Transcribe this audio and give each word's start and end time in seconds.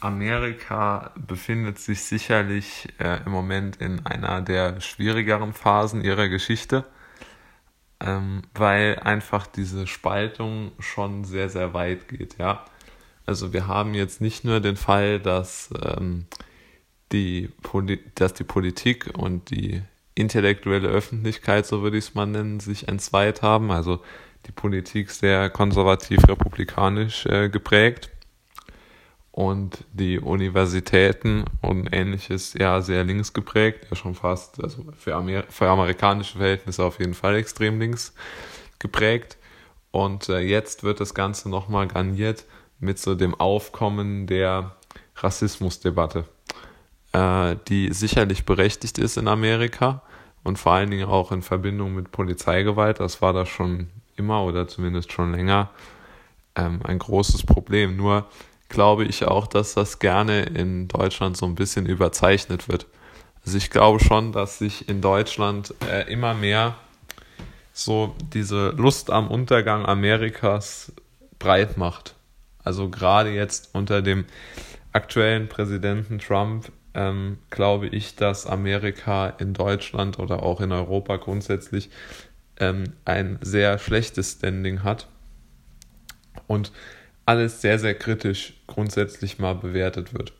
Amerika 0.00 1.12
befindet 1.14 1.78
sich 1.78 2.02
sicherlich 2.02 2.88
äh, 2.98 3.22
im 3.24 3.32
Moment 3.32 3.76
in 3.76 4.04
einer 4.06 4.40
der 4.40 4.80
schwierigeren 4.80 5.52
Phasen 5.52 6.02
ihrer 6.02 6.28
Geschichte, 6.28 6.84
ähm, 8.00 8.42
weil 8.54 8.98
einfach 9.00 9.46
diese 9.46 9.86
Spaltung 9.86 10.72
schon 10.78 11.24
sehr, 11.24 11.50
sehr 11.50 11.74
weit 11.74 12.08
geht, 12.08 12.38
ja. 12.38 12.64
Also 13.26 13.52
wir 13.52 13.66
haben 13.66 13.94
jetzt 13.94 14.20
nicht 14.20 14.44
nur 14.44 14.60
den 14.60 14.76
Fall, 14.76 15.20
dass, 15.20 15.70
ähm, 15.84 16.26
die, 17.12 17.50
Poli 17.62 18.00
dass 18.14 18.34
die 18.34 18.44
Politik 18.44 19.10
und 19.16 19.50
die 19.50 19.82
intellektuelle 20.14 20.88
Öffentlichkeit, 20.88 21.66
so 21.66 21.82
würde 21.82 21.98
ich 21.98 22.06
es 22.06 22.14
mal 22.14 22.26
nennen, 22.26 22.58
sich 22.60 22.88
entzweit 22.88 23.42
haben. 23.42 23.70
Also 23.70 24.02
die 24.46 24.52
Politik 24.52 25.10
sehr 25.10 25.50
konservativ-republikanisch 25.50 27.26
äh, 27.26 27.50
geprägt 27.50 28.10
und 29.40 29.86
die 29.94 30.20
Universitäten 30.20 31.46
und 31.62 31.88
ähnliches 31.94 32.52
ja 32.52 32.82
sehr 32.82 33.04
links 33.04 33.32
geprägt, 33.32 33.86
ja 33.88 33.96
schon 33.96 34.14
fast, 34.14 34.62
also 34.62 34.84
für, 34.98 35.14
Amer 35.14 35.44
für 35.48 35.66
amerikanische 35.66 36.36
Verhältnisse 36.36 36.84
auf 36.84 36.98
jeden 36.98 37.14
Fall 37.14 37.36
extrem 37.36 37.80
links 37.80 38.12
geprägt. 38.78 39.38
Und 39.92 40.28
äh, 40.28 40.40
jetzt 40.40 40.84
wird 40.84 41.00
das 41.00 41.14
Ganze 41.14 41.48
nochmal 41.48 41.88
garniert 41.88 42.44
mit 42.80 42.98
so 42.98 43.14
dem 43.14 43.34
Aufkommen 43.34 44.26
der 44.26 44.76
Rassismusdebatte, 45.16 46.26
äh, 47.14 47.56
die 47.68 47.94
sicherlich 47.94 48.44
berechtigt 48.44 48.98
ist 48.98 49.16
in 49.16 49.26
Amerika 49.26 50.02
und 50.44 50.58
vor 50.58 50.72
allen 50.72 50.90
Dingen 50.90 51.08
auch 51.08 51.32
in 51.32 51.40
Verbindung 51.40 51.94
mit 51.94 52.12
Polizeigewalt. 52.12 53.00
Das 53.00 53.22
war 53.22 53.32
da 53.32 53.46
schon 53.46 53.88
immer 54.16 54.44
oder 54.44 54.68
zumindest 54.68 55.12
schon 55.12 55.32
länger 55.32 55.70
ähm, 56.56 56.80
ein 56.84 56.98
großes 56.98 57.44
Problem. 57.46 57.96
Nur 57.96 58.26
glaube 58.70 59.04
ich 59.04 59.26
auch, 59.26 59.46
dass 59.46 59.74
das 59.74 59.98
gerne 59.98 60.44
in 60.44 60.88
Deutschland 60.88 61.36
so 61.36 61.44
ein 61.44 61.54
bisschen 61.54 61.84
überzeichnet 61.84 62.68
wird. 62.68 62.86
Also 63.44 63.58
ich 63.58 63.70
glaube 63.70 64.00
schon, 64.00 64.32
dass 64.32 64.58
sich 64.58 64.88
in 64.88 65.02
Deutschland 65.02 65.74
äh, 65.90 66.10
immer 66.10 66.32
mehr 66.32 66.76
so 67.72 68.14
diese 68.32 68.70
Lust 68.70 69.10
am 69.10 69.28
Untergang 69.28 69.84
Amerikas 69.84 70.92
breit 71.38 71.76
macht. 71.76 72.14
Also 72.62 72.88
gerade 72.88 73.30
jetzt 73.30 73.70
unter 73.72 74.02
dem 74.02 74.24
aktuellen 74.92 75.48
Präsidenten 75.48 76.18
Trump 76.18 76.70
ähm, 76.94 77.38
glaube 77.50 77.86
ich, 77.88 78.16
dass 78.16 78.46
Amerika 78.46 79.28
in 79.28 79.54
Deutschland 79.54 80.18
oder 80.18 80.42
auch 80.42 80.60
in 80.60 80.72
Europa 80.72 81.16
grundsätzlich 81.16 81.90
ähm, 82.58 82.84
ein 83.04 83.38
sehr 83.40 83.78
schlechtes 83.78 84.32
Standing 84.32 84.82
hat. 84.82 85.08
Und 86.46 86.72
alles 87.26 87.60
sehr, 87.60 87.78
sehr 87.78 87.94
kritisch 87.94 88.54
grundsätzlich 88.70 89.38
mal 89.38 89.54
bewertet 89.54 90.14
wird. 90.14 90.32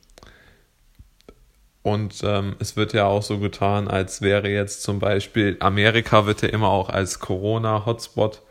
Und 1.83 2.23
ähm, 2.25 2.57
es 2.59 2.77
wird 2.77 2.93
ja 2.93 3.07
auch 3.07 3.23
so 3.23 3.39
getan, 3.39 3.89
als 3.89 4.21
wäre 4.21 4.49
jetzt 4.49 4.83
zum 4.83 4.99
Beispiel, 4.99 5.57
Amerika 5.61 6.27
wird 6.27 6.43
ja 6.43 6.49
immer 6.49 6.69
auch 6.69 6.91
als 6.91 7.21
Corona-Hotspot 7.21 8.43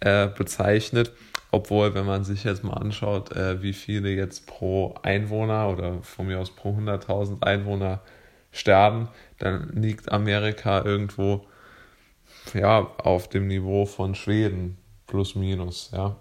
äh, 0.00 0.28
bezeichnet, 0.28 1.12
obwohl, 1.50 1.94
wenn 1.94 2.06
man 2.06 2.24
sich 2.24 2.44
jetzt 2.44 2.64
mal 2.64 2.74
anschaut, 2.74 3.32
äh, 3.32 3.62
wie 3.62 3.74
viele 3.74 4.10
jetzt 4.10 4.46
pro 4.46 4.94
Einwohner 5.02 5.68
oder 5.68 6.02
von 6.02 6.26
mir 6.26 6.40
aus 6.40 6.50
pro 6.54 6.70
100.000 6.70 7.42
Einwohner 7.42 8.00
sterben, 8.52 9.08
dann 9.38 9.70
liegt 9.74 10.10
Amerika 10.10 10.82
irgendwo 10.82 11.46
ja 12.54 12.78
auf 12.98 13.28
dem 13.28 13.48
Niveau 13.48 13.84
von 13.84 14.14
Schweden 14.14 14.78
plus 15.06 15.34
minus, 15.34 15.90
ja 15.92 16.16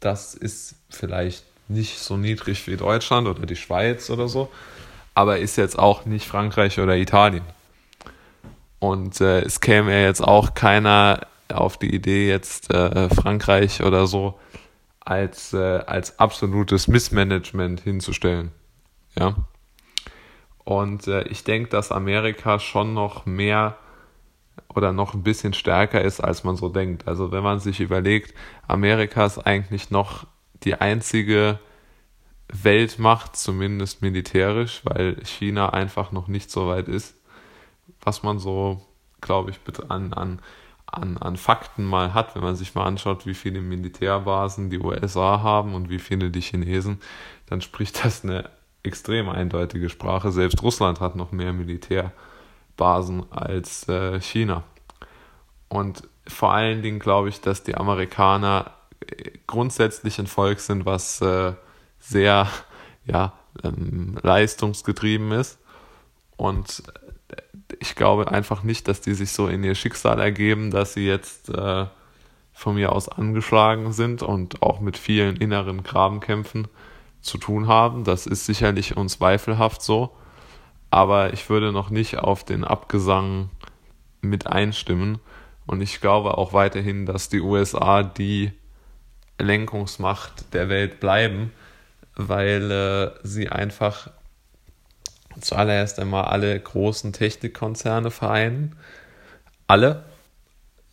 das 0.00 0.34
ist 0.34 0.76
vielleicht 0.90 1.44
nicht 1.68 1.98
so 1.98 2.16
niedrig 2.16 2.66
wie 2.66 2.76
Deutschland 2.76 3.28
oder 3.28 3.46
die 3.46 3.56
Schweiz 3.56 4.10
oder 4.10 4.28
so, 4.28 4.50
aber 5.14 5.38
ist 5.38 5.56
jetzt 5.56 5.78
auch 5.78 6.04
nicht 6.04 6.26
Frankreich 6.26 6.78
oder 6.80 6.96
Italien. 6.96 7.44
Und 8.78 9.20
äh, 9.20 9.40
es 9.40 9.60
käme 9.60 9.92
ja 9.92 10.06
jetzt 10.06 10.22
auch 10.22 10.54
keiner 10.54 11.26
auf 11.52 11.76
die 11.76 11.94
Idee, 11.94 12.28
jetzt 12.28 12.72
äh, 12.72 13.08
Frankreich 13.08 13.82
oder 13.82 14.06
so 14.06 14.38
als, 15.00 15.52
äh, 15.52 15.82
als 15.86 16.18
absolutes 16.18 16.86
Missmanagement 16.86 17.80
hinzustellen. 17.80 18.52
Ja. 19.18 19.34
Und 20.64 21.06
äh, 21.06 21.22
ich 21.28 21.44
denke, 21.44 21.70
dass 21.70 21.90
Amerika 21.90 22.58
schon 22.58 22.92
noch 22.92 23.24
mehr 23.24 23.78
oder 24.74 24.92
noch 24.92 25.14
ein 25.14 25.22
bisschen 25.22 25.54
stärker 25.54 26.02
ist, 26.02 26.20
als 26.20 26.44
man 26.44 26.56
so 26.56 26.68
denkt. 26.68 27.08
Also 27.08 27.32
wenn 27.32 27.42
man 27.42 27.58
sich 27.58 27.80
überlegt, 27.80 28.34
Amerika 28.66 29.24
ist 29.24 29.38
eigentlich 29.38 29.90
noch 29.90 30.26
die 30.64 30.74
einzige 30.74 31.58
Weltmacht, 32.48 33.36
zumindest 33.36 34.02
militärisch, 34.02 34.80
weil 34.84 35.24
China 35.24 35.70
einfach 35.70 36.12
noch 36.12 36.28
nicht 36.28 36.50
so 36.50 36.68
weit 36.68 36.88
ist, 36.88 37.14
was 38.00 38.22
man 38.22 38.38
so, 38.38 38.82
glaube 39.20 39.50
ich, 39.50 39.58
an, 39.90 40.12
an, 40.14 40.40
an, 40.86 41.18
an 41.18 41.36
Fakten 41.36 41.84
mal 41.84 42.14
hat, 42.14 42.34
wenn 42.34 42.42
man 42.42 42.56
sich 42.56 42.74
mal 42.74 42.84
anschaut, 42.84 43.26
wie 43.26 43.34
viele 43.34 43.60
Militärbasen 43.60 44.70
die 44.70 44.78
USA 44.78 45.42
haben 45.42 45.74
und 45.74 45.90
wie 45.90 45.98
viele 45.98 46.30
die 46.30 46.40
Chinesen, 46.40 47.00
dann 47.46 47.60
spricht 47.60 48.04
das 48.04 48.24
eine 48.24 48.50
extrem 48.82 49.28
eindeutige 49.28 49.90
Sprache. 49.90 50.32
Selbst 50.32 50.62
Russland 50.62 51.00
hat 51.00 51.16
noch 51.16 51.32
mehr 51.32 51.52
Militär 51.52 52.12
Basen 52.76 53.30
als 53.30 53.88
äh, 53.88 54.20
China. 54.20 54.62
Und 55.68 56.08
vor 56.26 56.54
allen 56.54 56.80
Dingen 56.80 56.98
glaube 56.98 57.28
ich, 57.28 57.42
dass 57.42 57.62
die 57.62 57.74
Amerikaner 57.74 58.72
äh, 59.00 59.32
grundsätzlich 59.46 60.18
ein 60.18 60.26
Volk 60.26 60.60
sind, 60.60 60.86
was 60.86 61.20
äh, 61.20 61.52
sehr 62.08 62.48
ja, 63.04 63.32
ähm, 63.62 64.18
leistungsgetrieben 64.22 65.32
ist. 65.32 65.58
Und 66.36 66.82
ich 67.80 67.94
glaube 67.94 68.30
einfach 68.30 68.62
nicht, 68.62 68.88
dass 68.88 69.00
die 69.00 69.14
sich 69.14 69.32
so 69.32 69.48
in 69.48 69.64
ihr 69.64 69.74
Schicksal 69.74 70.20
ergeben, 70.20 70.70
dass 70.70 70.94
sie 70.94 71.06
jetzt 71.06 71.48
äh, 71.50 71.86
von 72.52 72.74
mir 72.74 72.92
aus 72.92 73.08
angeschlagen 73.08 73.92
sind 73.92 74.22
und 74.22 74.62
auch 74.62 74.80
mit 74.80 74.96
vielen 74.96 75.36
inneren 75.36 75.82
Grabenkämpfen 75.82 76.68
zu 77.20 77.38
tun 77.38 77.68
haben. 77.68 78.04
Das 78.04 78.26
ist 78.26 78.46
sicherlich 78.46 78.96
unzweifelhaft 78.96 79.82
so 79.82 80.12
aber 80.90 81.32
ich 81.32 81.48
würde 81.50 81.72
noch 81.72 81.90
nicht 81.90 82.18
auf 82.18 82.44
den 82.44 82.64
Abgesang 82.64 83.50
mit 84.20 84.46
einstimmen. 84.46 85.18
Und 85.66 85.80
ich 85.82 86.00
glaube 86.00 86.38
auch 86.38 86.52
weiterhin, 86.52 87.04
dass 87.04 87.28
die 87.28 87.40
USA 87.40 88.02
die 88.02 88.52
Lenkungsmacht 89.38 90.54
der 90.54 90.68
Welt 90.68 90.98
bleiben, 91.00 91.52
weil 92.18 92.70
äh, 92.70 93.10
sie 93.22 93.48
einfach 93.48 94.10
zuallererst 95.40 95.98
einmal 95.98 96.24
alle 96.24 96.60
großen 96.60 97.14
Technikkonzerne 97.14 98.10
vereinen. 98.10 98.76
Alle. 99.66 100.04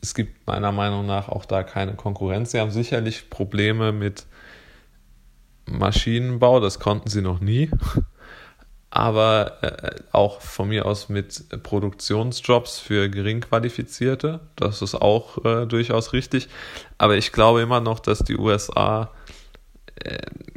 Es 0.02 0.14
gibt 0.14 0.48
meiner 0.48 0.72
Meinung 0.72 1.06
nach 1.06 1.28
auch 1.28 1.44
da 1.44 1.64
keine 1.64 1.96
Konkurrenz. 1.96 2.52
Sie 2.52 2.60
haben 2.60 2.72
sicherlich 2.72 3.30
Probleme 3.30 3.92
mit 3.92 4.26
Maschinenbau, 5.66 6.60
das 6.62 6.80
konnten 6.80 7.10
sie 7.10 7.22
noch 7.22 7.40
nie 7.42 7.70
aber 8.96 9.62
äh, 9.62 9.96
auch 10.14 10.40
von 10.40 10.70
mir 10.70 10.86
aus 10.86 11.10
mit 11.10 11.62
Produktionsjobs 11.64 12.80
für 12.80 13.10
Geringqualifizierte. 13.10 14.40
Das 14.56 14.82
ist 14.82 14.96
auch 14.96 15.44
äh, 15.44 15.66
durchaus 15.66 16.14
richtig. 16.14 16.48
Aber 16.98 17.18
ich 17.18 17.34
glaube 17.34 17.62
immer 17.62 17.82
noch, 17.82 18.00
dass 18.00 18.20
die 18.20 18.38
USA 18.38 19.12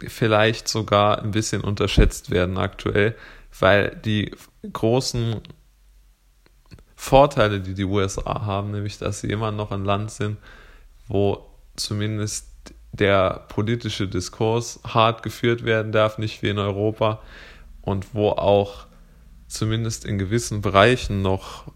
vielleicht 0.06 0.68
sogar 0.68 1.22
ein 1.22 1.30
bisschen 1.30 1.62
unterschätzt 1.62 2.30
werden 2.30 2.58
aktuell, 2.58 3.14
weil 3.58 3.96
die 4.04 4.34
großen 4.72 5.40
Vorteile, 6.96 7.60
die 7.60 7.74
die 7.74 7.84
USA 7.84 8.44
haben, 8.44 8.72
nämlich 8.72 8.98
dass 8.98 9.20
sie 9.20 9.30
immer 9.30 9.52
noch 9.52 9.70
ein 9.70 9.84
Land 9.84 10.10
sind, 10.10 10.38
wo 11.06 11.46
zumindest 11.76 12.48
der 12.92 13.46
politische 13.48 14.08
Diskurs 14.08 14.80
hart 14.84 15.22
geführt 15.22 15.64
werden 15.64 15.92
darf, 15.92 16.18
nicht 16.18 16.42
wie 16.42 16.48
in 16.48 16.58
Europa 16.58 17.22
und 17.82 18.14
wo 18.14 18.30
auch 18.30 18.86
zumindest 19.46 20.04
in 20.04 20.18
gewissen 20.18 20.60
Bereichen 20.60 21.22
noch 21.22 21.70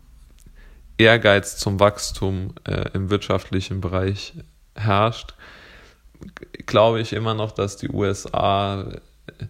Ehrgeiz 0.99 1.57
zum 1.57 1.81
Wachstum 1.81 2.55
äh, 2.65 2.91
im 2.93 3.09
wirtschaftlichen 3.11 3.81
Bereich 3.81 4.35
herrscht, 4.75 5.35
glaube 6.67 7.01
ich 7.01 7.13
immer 7.13 7.35
noch, 7.35 7.53
dass 7.53 7.77
die 7.77 7.89
USA 7.89 8.83
äh, 8.83 9.47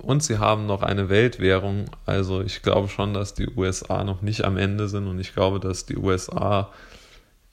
und 0.00 0.22
sie 0.22 0.38
haben 0.38 0.66
noch 0.66 0.82
eine 0.82 1.08
Weltwährung. 1.08 1.86
Also 2.04 2.40
ich 2.40 2.62
glaube 2.62 2.88
schon, 2.88 3.12
dass 3.12 3.34
die 3.34 3.48
USA 3.56 4.04
noch 4.04 4.22
nicht 4.22 4.44
am 4.44 4.56
Ende 4.56 4.88
sind 4.88 5.08
und 5.08 5.18
ich 5.18 5.34
glaube, 5.34 5.58
dass 5.58 5.84
die 5.84 5.96
USA 5.96 6.70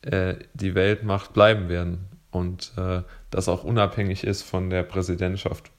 äh, 0.04 0.36
die 0.54 0.76
Weltmacht 0.76 1.34
bleiben 1.34 1.68
werden 1.68 2.06
und 2.30 2.72
äh, 2.78 3.02
das 3.32 3.50
auch 3.50 3.64
unabhängig 3.64 4.24
ist 4.24 4.44
von 4.44 4.70
der 4.70 4.84
Präsidentschaft 4.84 5.72